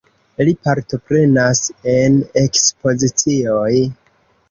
Li 0.47 0.55
partoprenas 0.67 1.63
en 1.93 2.19
ekspozicioj. 2.45 3.73